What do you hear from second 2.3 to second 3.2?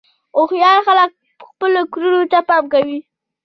ته پام کوي.